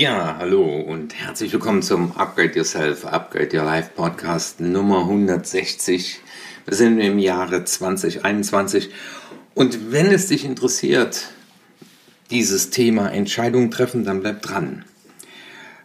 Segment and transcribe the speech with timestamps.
[0.00, 6.22] Ja, hallo und herzlich willkommen zum Upgrade Yourself, Upgrade Your Life Podcast Nummer 160.
[6.64, 8.88] Wir sind im Jahre 2021
[9.52, 11.28] und wenn es dich interessiert,
[12.30, 14.86] dieses Thema Entscheidungen treffen, dann bleib dran.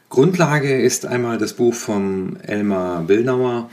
[0.08, 3.70] Grundlage ist einmal das Buch von Elmar Billnauer,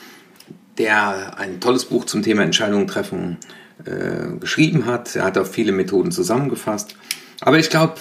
[0.76, 3.36] der ein tolles Buch zum Thema Entscheidungen treffen
[3.84, 5.14] äh, geschrieben hat.
[5.14, 6.96] Er hat auch viele Methoden zusammengefasst.
[7.42, 7.94] Aber ich glaube,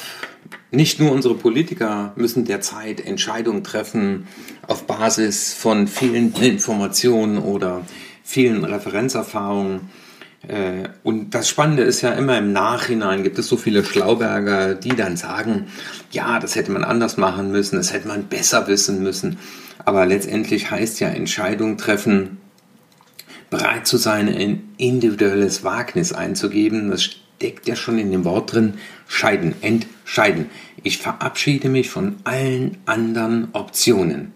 [0.70, 4.27] nicht nur unsere Politiker müssen derzeit Entscheidungen treffen
[4.67, 7.81] auf Basis von vielen Informationen oder
[8.23, 9.90] vielen Referenzerfahrungen.
[10.48, 14.95] Äh, und das Spannende ist ja immer im Nachhinein gibt es so viele Schlauberger, die
[14.95, 15.67] dann sagen,
[16.12, 19.38] ja, das hätte man anders machen müssen, das hätte man besser wissen müssen.
[19.84, 22.38] Aber letztendlich heißt ja Entscheidung treffen,
[23.50, 26.89] bereit zu sein, ein individuelles Wagnis einzugeben.
[26.89, 27.09] Das
[27.42, 28.75] steckt ja schon in dem Wort drin,
[29.08, 30.45] scheiden, entscheiden.
[30.84, 34.34] Ich verabschiede mich von allen anderen Optionen.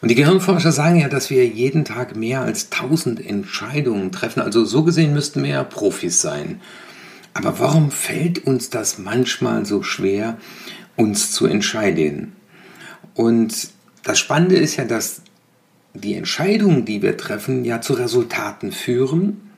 [0.00, 4.40] Und die Gehirnforscher sagen ja, dass wir jeden Tag mehr als 1000 Entscheidungen treffen.
[4.40, 6.62] Also so gesehen müssten wir ja Profis sein.
[7.34, 10.38] Aber warum fällt uns das manchmal so schwer,
[10.96, 12.32] uns zu entscheiden?
[13.12, 13.68] Und
[14.04, 15.20] das Spannende ist ja, dass
[15.92, 19.51] die Entscheidungen, die wir treffen, ja zu Resultaten führen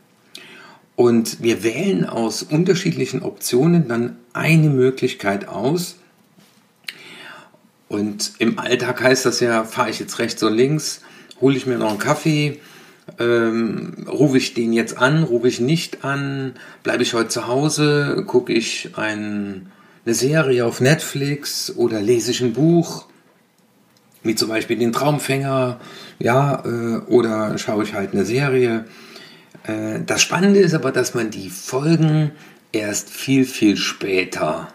[0.96, 5.96] und wir wählen aus unterschiedlichen Optionen dann eine Möglichkeit aus.
[7.88, 11.02] Und im Alltag heißt das ja, fahre ich jetzt rechts oder links,
[11.40, 12.60] hole ich mir noch einen Kaffee,
[13.18, 18.24] ähm, rufe ich den jetzt an, rufe ich nicht an, bleibe ich heute zu Hause,
[18.26, 19.70] gucke ich ein,
[20.04, 23.06] eine Serie auf Netflix oder lese ich ein Buch,
[24.22, 25.80] wie zum Beispiel den Traumfänger,
[26.18, 28.86] ja, äh, oder schaue ich halt eine Serie.
[29.62, 32.32] Äh, das Spannende ist aber, dass man die Folgen
[32.72, 34.68] erst viel, viel später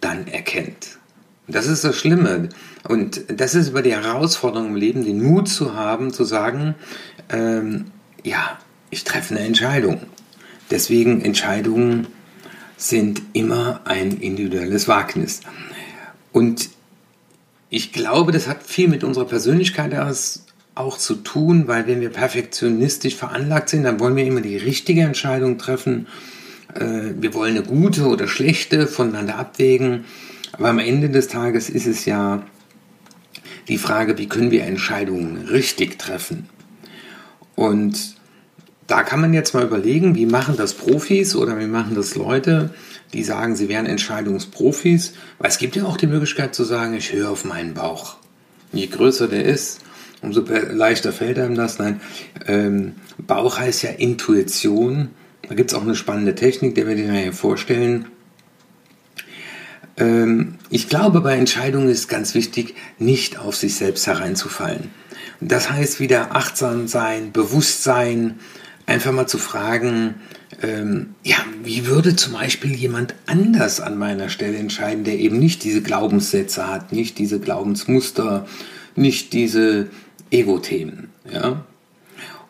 [0.00, 0.98] dann erkennt.
[1.48, 2.48] Das ist das Schlimme.
[2.88, 6.74] Und das ist über die Herausforderung im Leben, den Mut zu haben, zu sagen,
[7.28, 7.86] ähm,
[8.22, 8.58] ja,
[8.90, 10.00] ich treffe eine Entscheidung.
[10.70, 12.06] Deswegen Entscheidungen
[12.76, 15.40] sind immer ein individuelles Wagnis.
[16.32, 16.70] Und
[17.70, 19.92] ich glaube, das hat viel mit unserer Persönlichkeit
[20.74, 25.02] auch zu tun, weil wenn wir perfektionistisch veranlagt sind, dann wollen wir immer die richtige
[25.02, 26.06] Entscheidung treffen.
[26.74, 30.04] Äh, wir wollen eine gute oder schlechte voneinander abwägen.
[30.52, 32.44] Aber am Ende des Tages ist es ja
[33.68, 36.48] die Frage, wie können wir Entscheidungen richtig treffen?
[37.54, 38.16] Und
[38.86, 42.74] da kann man jetzt mal überlegen, wie machen das Profis oder wie machen das Leute,
[43.12, 45.14] die sagen, sie wären Entscheidungsprofis.
[45.38, 48.16] Weil es gibt ja auch die Möglichkeit zu sagen, ich höre auf meinen Bauch.
[48.72, 49.80] Je größer der ist,
[50.24, 51.78] umso leichter fällt einem das.
[51.78, 52.00] Nein,
[52.46, 55.10] ähm, Bauch heißt ja Intuition.
[55.48, 58.06] Da gibt es auch eine spannende Technik, der werde ich hier vorstellen.
[59.96, 64.90] Ähm, ich glaube, bei Entscheidungen ist ganz wichtig, nicht auf sich selbst hereinzufallen.
[65.40, 68.38] Das heißt wieder achtsam sein, bewusst sein,
[68.86, 70.16] einfach mal zu fragen,
[70.62, 75.64] ähm, ja, wie würde zum Beispiel jemand anders an meiner Stelle entscheiden, der eben nicht
[75.64, 78.46] diese Glaubenssätze hat, nicht diese Glaubensmuster,
[78.94, 79.88] nicht diese
[80.34, 81.10] Ego-Themen.
[81.30, 81.64] Ja?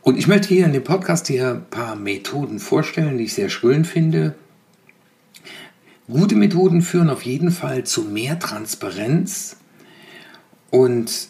[0.03, 3.51] Und ich möchte hier in dem Podcast hier ein paar Methoden vorstellen, die ich sehr
[3.51, 4.35] schön finde.
[6.07, 9.57] Gute Methoden führen auf jeden Fall zu mehr Transparenz
[10.71, 11.29] und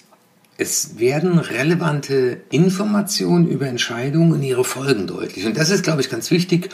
[0.57, 5.47] es werden relevante Informationen über Entscheidungen und ihre Folgen deutlich.
[5.47, 6.71] Und das ist, glaube ich, ganz wichtig,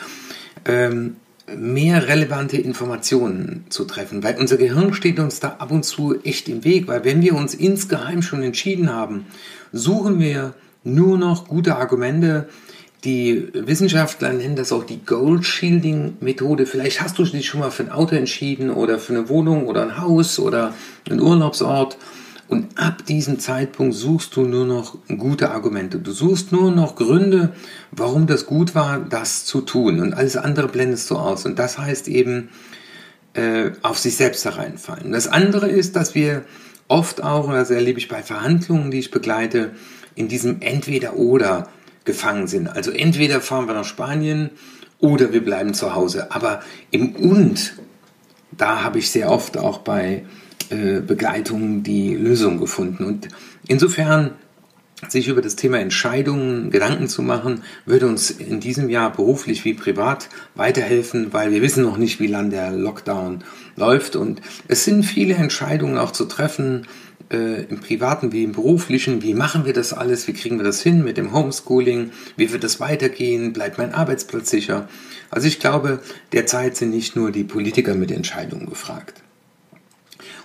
[0.65, 1.15] ähm,
[1.57, 6.49] mehr relevante Informationen zu treffen, weil unser Gehirn steht uns da ab und zu echt
[6.49, 9.25] im Weg, weil wenn wir uns insgeheim schon entschieden haben,
[9.71, 10.53] suchen wir
[10.83, 12.49] nur noch gute Argumente.
[13.03, 16.65] Die Wissenschaftler nennen das auch die Gold Shielding Methode.
[16.65, 19.81] Vielleicht hast du dich schon mal für ein Auto entschieden oder für eine Wohnung oder
[19.81, 20.73] ein Haus oder
[21.09, 21.97] einen Urlaubsort
[22.51, 25.99] und ab diesem Zeitpunkt suchst du nur noch gute Argumente.
[25.99, 27.53] Du suchst nur noch Gründe,
[27.91, 30.01] warum das gut war, das zu tun.
[30.01, 31.45] Und alles andere blendest du aus.
[31.45, 32.49] Und das heißt eben,
[33.35, 35.13] äh, auf sich selbst hereinfallen.
[35.13, 36.43] Das andere ist, dass wir
[36.89, 39.71] oft auch, und das erlebe ich bei Verhandlungen, die ich begleite,
[40.15, 41.69] in diesem Entweder-Oder
[42.03, 42.67] gefangen sind.
[42.67, 44.49] Also entweder fahren wir nach Spanien
[44.99, 46.33] oder wir bleiben zu Hause.
[46.33, 46.59] Aber
[46.91, 47.75] im Und,
[48.51, 50.25] da habe ich sehr oft auch bei
[50.69, 53.05] Begleitung die Lösung gefunden.
[53.05, 53.27] Und
[53.67, 54.31] insofern
[55.07, 59.73] sich über das Thema Entscheidungen Gedanken zu machen, würde uns in diesem Jahr beruflich wie
[59.73, 63.43] privat weiterhelfen, weil wir wissen noch nicht, wie lange der Lockdown
[63.75, 64.15] läuft.
[64.15, 66.87] Und es sind viele Entscheidungen auch zu treffen,
[67.31, 69.23] äh, im privaten wie im beruflichen.
[69.23, 70.27] Wie machen wir das alles?
[70.27, 72.11] Wie kriegen wir das hin mit dem Homeschooling?
[72.35, 73.53] Wie wird das weitergehen?
[73.53, 74.87] Bleibt mein Arbeitsplatz sicher?
[75.29, 76.01] Also ich glaube,
[76.33, 79.23] derzeit sind nicht nur die Politiker mit Entscheidungen gefragt.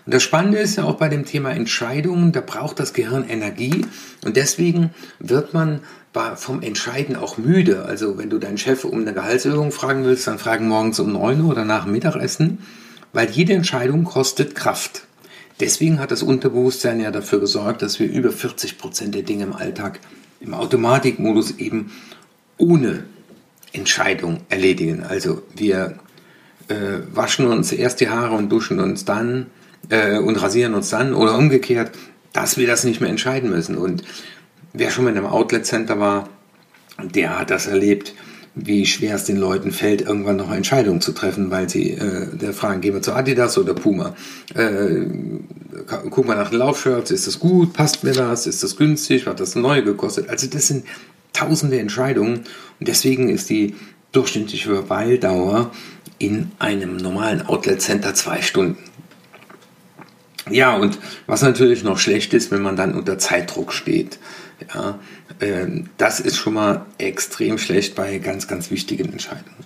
[0.06, 3.84] Und das Spannende ist ja auch bei dem Thema Entscheidungen, da braucht das Gehirn Energie
[4.24, 5.80] und deswegen wird man
[6.36, 7.84] vom Entscheiden auch müde.
[7.84, 11.40] Also wenn du deinen Chef um eine Gehaltserhöhung fragen willst, dann fragen morgens um 9
[11.42, 12.60] Uhr oder nach dem Mittagessen,
[13.12, 15.02] weil jede Entscheidung kostet Kraft.
[15.58, 19.52] Deswegen hat das Unterbewusstsein ja dafür gesorgt, dass wir über 40 Prozent der Dinge im
[19.54, 20.00] Alltag
[20.40, 21.90] im Automatikmodus eben
[22.58, 23.04] ohne
[23.72, 25.02] Entscheidung erledigen.
[25.02, 25.98] Also wir
[26.68, 29.46] äh, waschen uns erst die Haare und duschen uns dann
[29.88, 31.92] äh, und rasieren uns dann oder umgekehrt,
[32.32, 33.76] dass wir das nicht mehr entscheiden müssen.
[33.76, 34.02] Und
[34.72, 36.28] wer schon mal in einem Outlet Center war,
[37.02, 38.14] der hat das erlebt,
[38.54, 42.54] wie schwer es den Leuten fällt, irgendwann noch Entscheidungen zu treffen, weil sie äh, der
[42.54, 44.16] fragen, gehen wir zu Adidas oder Puma?
[44.54, 45.06] Äh,
[46.10, 49.40] guck mal nach den Laufshirts, ist das gut, passt mir das, ist das günstig, hat
[49.40, 50.30] das neu gekostet?
[50.30, 50.86] Also das sind
[51.34, 52.44] tausende Entscheidungen
[52.80, 53.74] und deswegen ist die
[54.12, 55.70] durchschnittliche Verweildauer
[56.18, 58.78] in einem normalen Outlet Center zwei Stunden.
[60.50, 64.18] Ja, und was natürlich noch schlecht ist, wenn man dann unter Zeitdruck steht.
[64.72, 64.98] Ja,
[65.40, 65.66] äh,
[65.98, 69.64] das ist schon mal extrem schlecht bei ganz, ganz wichtigen Entscheidungen.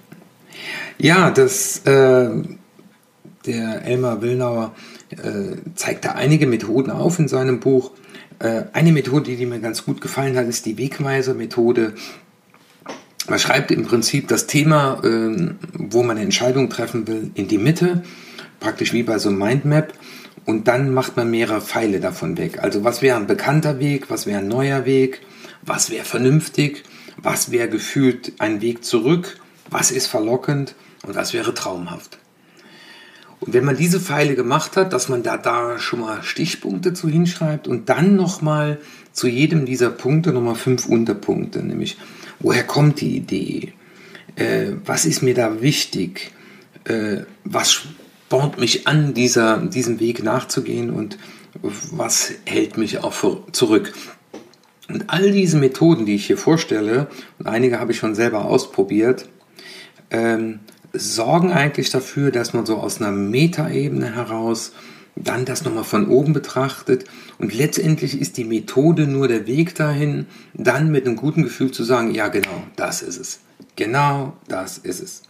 [0.98, 2.30] Ja, das, äh,
[3.46, 4.74] der Elmar Willnauer
[5.10, 7.92] äh, zeigt da einige Methoden auf in seinem Buch.
[8.38, 11.94] Äh, eine Methode, die mir ganz gut gefallen hat, ist die Wegweiser-Methode.
[13.28, 17.58] Man schreibt im Prinzip das Thema, ähm, wo man eine Entscheidung treffen will, in die
[17.58, 18.02] Mitte,
[18.60, 19.92] praktisch wie bei so einem Mindmap.
[20.44, 22.62] Und dann macht man mehrere Pfeile davon weg.
[22.62, 25.20] Also was wäre ein bekannter Weg, was wäre ein neuer Weg,
[25.62, 26.84] was wäre vernünftig,
[27.16, 29.38] was wäre gefühlt ein Weg zurück,
[29.68, 30.74] was ist verlockend?
[31.02, 32.18] Und was wäre traumhaft.
[33.40, 37.08] Und wenn man diese Pfeile gemacht hat, dass man da, da schon mal Stichpunkte zu
[37.08, 38.78] hinschreibt und dann nochmal
[39.12, 41.96] zu jedem dieser Punkte nochmal fünf Unterpunkte, nämlich
[42.38, 43.72] woher kommt die Idee,
[44.36, 46.32] äh, was ist mir da wichtig,
[46.84, 47.82] äh, was
[48.30, 51.18] spornt mich an, dieser, diesem Weg nachzugehen und
[51.62, 53.12] was hält mich auch
[53.50, 53.92] zurück.
[54.88, 57.08] Und all diese Methoden, die ich hier vorstelle,
[57.40, 59.28] und einige habe ich schon selber ausprobiert,
[60.12, 60.60] ähm,
[60.92, 64.74] sorgen eigentlich dafür, dass man so aus einer Metaebene heraus
[65.16, 67.06] dann das nochmal von oben betrachtet
[67.38, 71.82] und letztendlich ist die Methode nur der Weg dahin, dann mit einem guten Gefühl zu
[71.82, 73.40] sagen, ja genau, das ist es.
[73.74, 75.22] Genau das ist es.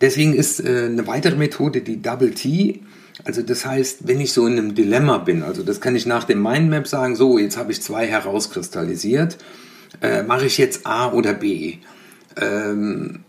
[0.00, 2.80] Deswegen ist äh, eine weitere Methode die Double T.
[3.24, 6.24] Also das heißt, wenn ich so in einem Dilemma bin, also das kann ich nach
[6.24, 9.38] dem Mindmap sagen, so jetzt habe ich zwei herauskristallisiert,
[10.00, 11.78] äh, mache ich jetzt A oder B.
[12.40, 13.20] Ähm,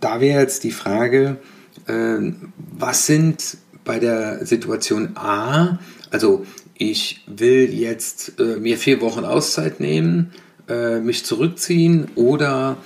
[0.00, 1.38] da wäre jetzt die Frage,
[1.86, 2.18] äh,
[2.56, 5.78] was sind bei der Situation A,
[6.10, 6.44] also
[6.74, 10.32] ich will jetzt äh, mir vier Wochen Auszeit nehmen,
[10.68, 12.78] äh, mich zurückziehen oder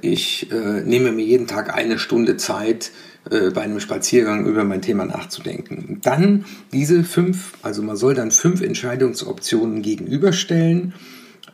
[0.00, 2.90] ich äh, nehme mir jeden Tag eine Stunde Zeit,
[3.30, 6.00] äh, bei einem Spaziergang über mein Thema nachzudenken.
[6.02, 10.92] Dann diese fünf, also man soll dann fünf Entscheidungsoptionen gegenüberstellen.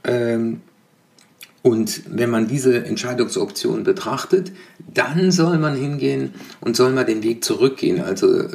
[0.03, 0.63] Ähm,
[1.63, 4.51] und wenn man diese Entscheidungsoptionen betrachtet,
[4.93, 8.01] dann soll man hingehen und soll mal den Weg zurückgehen.
[8.01, 8.47] Also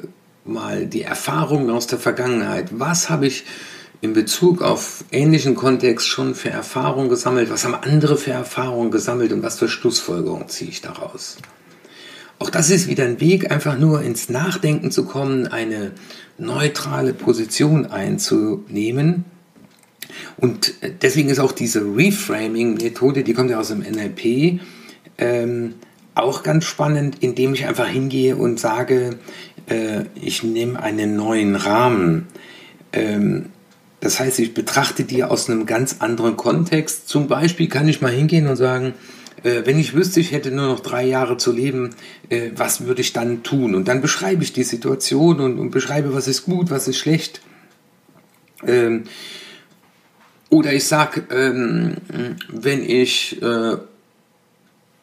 [0.44, 2.80] mal die Erfahrungen aus der Vergangenheit.
[2.80, 3.45] Was habe ich
[4.01, 7.49] in Bezug auf ähnlichen Kontext schon für Erfahrungen gesammelt?
[7.49, 11.37] Was haben andere für Erfahrungen gesammelt und was für Schlussfolgerungen ziehe ich daraus?
[12.37, 15.92] Auch das ist wieder ein Weg, einfach nur ins Nachdenken zu kommen, eine
[16.37, 19.25] neutrale Position einzunehmen.
[20.37, 24.59] Und deswegen ist auch diese Reframing-Methode, die kommt ja aus dem NLP,
[25.18, 25.75] ähm,
[26.14, 29.18] auch ganz spannend, indem ich einfach hingehe und sage,
[29.68, 32.28] äh, ich nehme einen neuen Rahmen.
[32.94, 33.47] Ähm,
[34.06, 37.09] das heißt, ich betrachte die aus einem ganz anderen Kontext.
[37.09, 38.94] Zum Beispiel kann ich mal hingehen und sagen,
[39.42, 41.90] äh, wenn ich wüsste, ich hätte nur noch drei Jahre zu leben,
[42.30, 43.74] äh, was würde ich dann tun?
[43.74, 47.42] Und dann beschreibe ich die Situation und, und beschreibe, was ist gut, was ist schlecht.
[48.68, 49.06] Ähm,
[50.52, 51.95] oder ich sage, ähm,
[52.50, 53.78] wenn ich äh,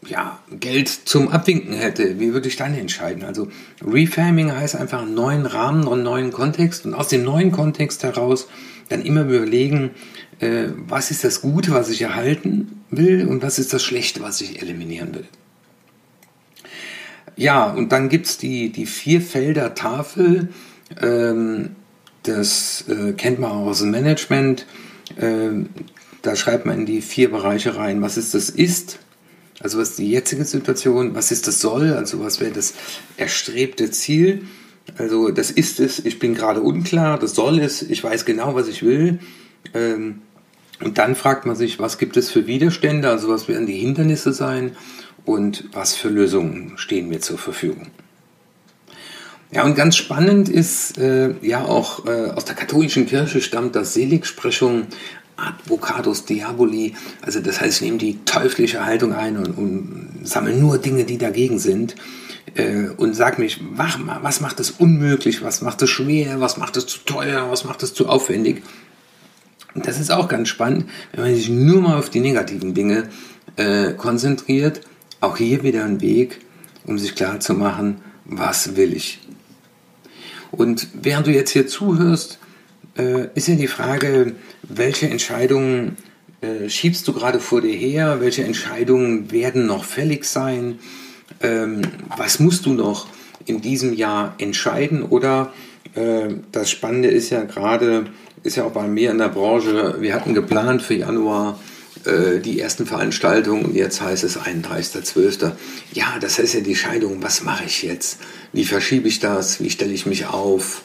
[0.06, 3.24] ja, Geld zum Abwinken hätte, wie würde ich dann entscheiden?
[3.24, 3.48] Also
[3.84, 8.46] Reframing heißt einfach einen neuen Rahmen, einen neuen Kontext und aus dem neuen Kontext heraus
[8.88, 9.90] dann immer überlegen,
[10.40, 14.40] äh, was ist das Gute, was ich erhalten will und was ist das Schlechte, was
[14.40, 15.26] ich eliminieren will.
[17.36, 20.50] Ja, und dann gibt es die, die Vierfelder Tafel,
[21.00, 21.70] ähm,
[22.22, 24.66] das äh, kennt man auch aus dem Management.
[25.18, 25.68] Ähm,
[26.22, 29.00] da schreibt man in die vier Bereiche rein, was ist das Ist,
[29.60, 32.74] also was ist die jetzige Situation, was ist das Soll, also was wäre das
[33.16, 34.46] erstrebte Ziel.
[34.98, 38.68] Also das ist es, ich bin gerade unklar, das soll es, ich weiß genau, was
[38.68, 39.20] ich will.
[39.74, 40.22] Ähm,
[40.82, 44.32] und dann fragt man sich, was gibt es für Widerstände, also was werden die Hindernisse
[44.32, 44.76] sein
[45.24, 47.88] und was für Lösungen stehen mir zur Verfügung.
[49.52, 53.94] Ja, und ganz spannend ist, äh, ja auch äh, aus der katholischen Kirche stammt das
[53.94, 54.86] Seligsprechung
[55.36, 56.94] Advocatus Diaboli.
[57.20, 61.18] Also das heißt, ich nehme die teuflische Haltung ein und, und sammle nur Dinge, die
[61.18, 61.96] dagegen sind.
[62.54, 66.56] Äh, und sag mich, mach mal, was macht es unmöglich, was macht es schwer, was
[66.56, 68.62] macht es zu teuer, was macht es zu aufwendig.
[69.74, 73.08] Und das ist auch ganz spannend, wenn man sich nur mal auf die negativen Dinge
[73.56, 74.82] äh, konzentriert.
[75.20, 76.40] Auch hier wieder ein Weg,
[76.84, 79.20] um sich klar zu machen, was will ich.
[80.50, 82.38] Und während du jetzt hier zuhörst,
[82.98, 85.96] äh, ist ja die Frage, welche Entscheidungen
[86.42, 88.20] äh, schiebst du gerade vor dir her?
[88.20, 90.78] Welche Entscheidungen werden noch fällig sein?
[91.40, 91.82] Ähm,
[92.16, 93.06] was musst du noch
[93.46, 95.02] in diesem Jahr entscheiden?
[95.02, 95.52] Oder
[95.94, 98.06] äh, das Spannende ist ja gerade,
[98.42, 101.58] ist ja auch bei mir in der Branche, wir hatten geplant für Januar
[102.04, 105.52] äh, die ersten Veranstaltungen und jetzt heißt es 31.12.
[105.92, 108.18] Ja, das heißt ja die Scheidung, was mache ich jetzt?
[108.52, 109.62] Wie verschiebe ich das?
[109.62, 110.82] Wie stelle ich mich auf?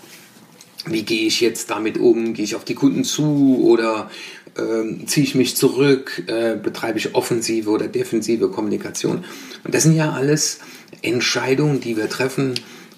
[0.90, 2.34] Wie gehe ich jetzt damit um?
[2.34, 4.10] Gehe ich auf die Kunden zu oder
[4.56, 6.24] äh, ziehe ich mich zurück?
[6.28, 9.26] Äh, betreibe ich offensive oder defensive Kommunikation?
[9.64, 10.60] Und das sind ja alles
[11.02, 12.56] Entscheidungen, die wir treffen.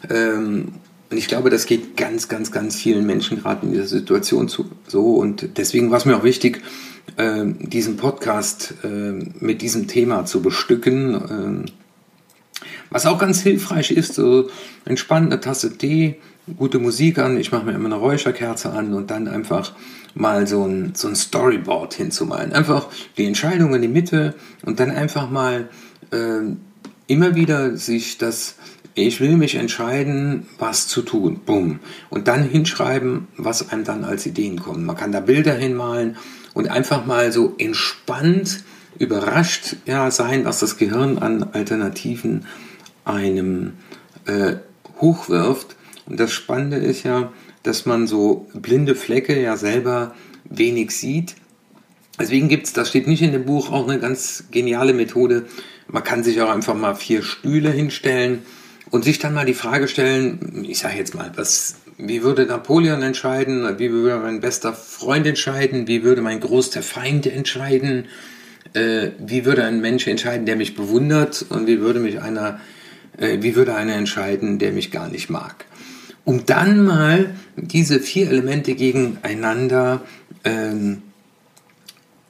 [0.09, 0.73] Ähm,
[1.09, 4.69] und ich glaube, das geht ganz, ganz, ganz vielen Menschen gerade in dieser Situation zu,
[4.87, 5.15] so.
[5.15, 6.61] Und deswegen war es mir auch wichtig,
[7.17, 11.65] äh, diesen Podcast äh, mit diesem Thema zu bestücken.
[12.89, 14.49] Was auch ganz hilfreich ist, so
[14.85, 16.19] entspannt eine Tasse Tee,
[16.57, 19.73] gute Musik an, ich mache mir immer eine Räucherkerze an und dann einfach
[20.15, 22.53] mal so ein, so ein Storyboard hinzumalen.
[22.53, 22.87] Einfach
[23.17, 24.35] die Entscheidung in die Mitte
[24.65, 25.69] und dann einfach mal
[26.11, 26.41] äh,
[27.07, 28.55] immer wieder sich das,
[28.95, 31.41] ich will mich entscheiden, was zu tun.
[31.45, 31.79] Bumm.
[32.09, 34.85] Und dann hinschreiben, was einem dann als Ideen kommen.
[34.85, 36.17] Man kann da Bilder hinmalen
[36.53, 38.63] und einfach mal so entspannt
[38.97, 42.45] überrascht ja, sein, was das Gehirn an Alternativen
[43.05, 43.73] einem
[44.25, 44.55] äh,
[44.99, 45.75] hochwirft.
[46.05, 47.31] Und das Spannende ist ja,
[47.63, 50.15] dass man so blinde Flecke ja selber
[50.45, 51.35] wenig sieht.
[52.19, 55.45] Deswegen gibt es, das steht nicht in dem Buch, auch eine ganz geniale Methode.
[55.87, 58.43] Man kann sich auch einfach mal vier Stühle hinstellen
[58.91, 63.01] und sich dann mal die Frage stellen, ich sage jetzt mal, was, wie würde Napoleon
[63.01, 68.05] entscheiden, wie würde mein bester Freund entscheiden, wie würde mein größter Feind entscheiden,
[68.73, 72.59] äh, wie würde ein Mensch entscheiden, der mich bewundert und wie würde mich einer
[73.17, 75.65] äh, wie würde einer entscheiden, der mich gar nicht mag.
[76.25, 80.01] Um dann mal diese vier Elemente gegeneinander
[80.43, 81.01] ähm,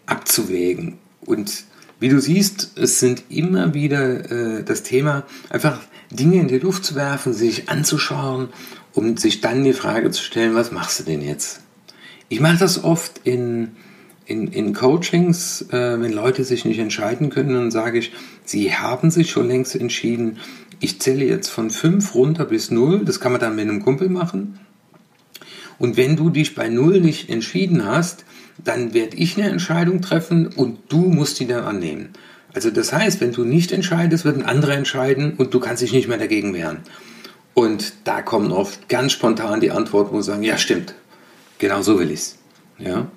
[0.05, 0.97] abzuwägen.
[1.25, 1.63] Und
[1.99, 5.79] wie du siehst, es sind immer wieder äh, das Thema, einfach
[6.11, 8.49] Dinge in die Luft zu werfen, sich anzuschauen
[8.93, 11.59] und sich dann die Frage zu stellen, was machst du denn jetzt?
[12.29, 13.75] Ich mache das oft in,
[14.29, 18.11] in, in Coachings, äh, wenn Leute sich nicht entscheiden können, dann sage ich,
[18.45, 20.37] sie haben sich schon längst entschieden,
[20.79, 24.07] ich zähle jetzt von 5 runter bis 0, das kann man dann mit einem Kumpel
[24.07, 24.59] machen.
[25.79, 28.23] Und wenn du dich bei 0 nicht entschieden hast,
[28.63, 32.09] dann werde ich eine Entscheidung treffen und du musst die dann annehmen.
[32.53, 35.91] Also das heißt, wenn du nicht entscheidest, wird ein anderer entscheiden und du kannst dich
[35.91, 36.77] nicht mehr dagegen wehren.
[37.55, 40.93] Und da kommen oft ganz spontan die Antworten, wo sie sagen, ja stimmt,
[41.57, 42.37] genau so will ich's.
[42.77, 43.07] Ja?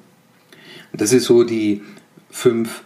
[0.92, 1.82] Das ist so die
[2.30, 2.82] 5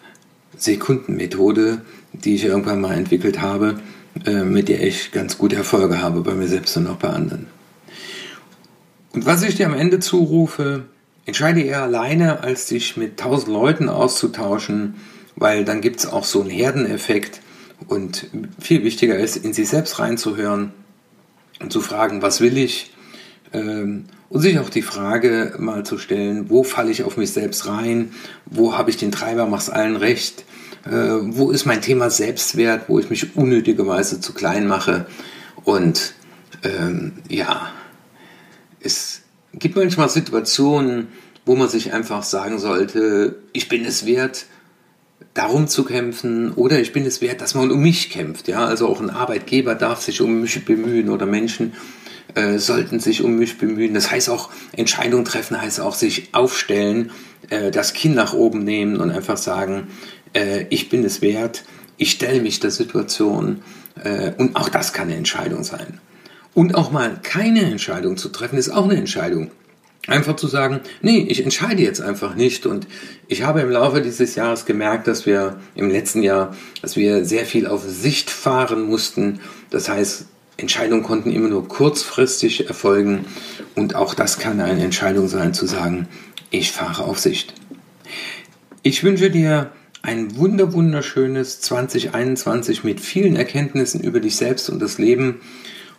[0.57, 1.83] Sekunden Methode,
[2.13, 3.81] die ich irgendwann mal entwickelt habe
[4.25, 7.47] äh, mit der ich ganz gute Erfolge habe bei mir selbst und auch bei anderen.
[9.13, 10.85] Und was ich dir am Ende zurufe,
[11.27, 14.95] entscheide eher alleine, als dich mit tausend Leuten auszutauschen,
[15.35, 17.41] weil dann gibt es auch so einen Herdeneffekt
[17.89, 20.73] und viel wichtiger ist, in sich selbst reinzuhören
[21.61, 22.93] und zu fragen, was will ich?
[23.57, 27.69] Ähm, und sich auch die Frage mal zu stellen, wo falle ich auf mich selbst
[27.69, 28.13] rein?
[28.45, 30.45] Wo habe ich den Treiber, mach's allen recht?
[30.85, 35.07] Äh, wo ist mein Thema Selbstwert, wo ich mich unnötigerweise zu klein mache.
[35.65, 36.15] Und
[36.65, 37.73] ähm, ja,
[38.81, 39.23] es
[39.53, 41.09] gibt manchmal Situationen,
[41.45, 44.47] wo man sich einfach sagen sollte, ich bin es wert,
[45.35, 48.49] darum zu kämpfen oder ich bin es wert, dass man um mich kämpft.
[48.49, 51.75] Ja, also auch ein Arbeitgeber darf sich um mich bemühen oder Menschen
[52.37, 53.95] äh, sollten sich um mich bemühen.
[53.95, 57.11] Das heißt auch, Entscheidungen treffen heißt auch sich aufstellen,
[57.49, 59.89] äh, das Kinn nach oben nehmen und einfach sagen,
[60.35, 61.65] äh, ich bin es wert,
[61.97, 63.63] ich stelle mich der Situation
[64.05, 65.99] äh, und auch das kann eine Entscheidung sein.
[66.53, 69.51] Und auch mal keine Entscheidung zu treffen, ist auch eine Entscheidung.
[70.07, 72.67] Einfach zu sagen, nee, ich entscheide jetzt einfach nicht.
[72.67, 72.87] Und
[73.29, 77.47] ich habe im Laufe dieses Jahres gemerkt, dass wir im letzten Jahr, dass wir sehr
[77.47, 79.41] viel auf Sicht fahren mussten.
[79.71, 80.27] Das heißt,
[80.57, 83.27] Entscheidungen konnten immer nur kurzfristig erfolgen.
[83.75, 86.09] Und auch das kann eine Entscheidung sein, zu sagen,
[86.51, 87.55] ich fahre auf Sicht.
[88.83, 89.73] Ich wünsche dir
[90.03, 95.41] ein wunder wunderschönes 2021 mit vielen Erkenntnissen über dich selbst und das Leben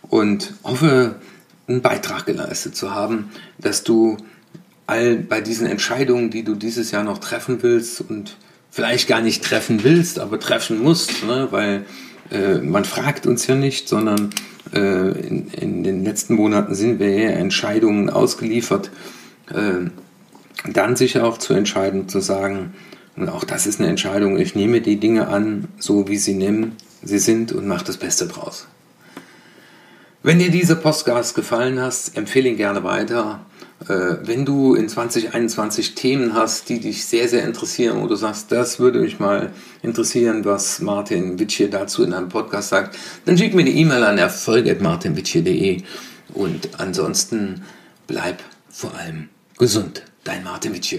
[0.08, 1.16] und hoffe,
[1.66, 4.16] einen Beitrag geleistet zu haben, dass du
[4.86, 8.38] all bei diesen Entscheidungen, die du dieses Jahr noch treffen willst und
[8.70, 11.48] vielleicht gar nicht treffen willst, aber treffen musst, ne?
[11.50, 11.84] weil
[12.30, 14.30] äh, man fragt uns ja nicht, sondern
[14.72, 18.90] äh, in, in, den letzten Monaten sind wir eher Entscheidungen ausgeliefert,
[19.50, 19.90] äh,
[20.70, 22.74] dann sicher auch zu entscheiden, zu sagen,
[23.16, 26.76] und auch das ist eine Entscheidung, ich nehme die Dinge an, so wie sie nehmen,
[27.02, 28.66] sie sind und mache das Beste draus.
[30.22, 33.46] Wenn dir diese Podcast gefallen hast, empfehle ihn gerne weiter.
[33.86, 38.50] Äh, wenn du in 2021 Themen hast, die dich sehr, sehr interessieren, wo du sagst,
[38.50, 43.54] das würde mich mal interessieren, was Martin Witsch dazu in einem Podcast sagt, dann schick
[43.54, 45.82] mir die E-Mail an erfolg.martinwitsch.de
[46.34, 47.62] und ansonsten
[48.06, 50.02] bleib vor allem gesund.
[50.24, 50.96] Dein Martin Witsch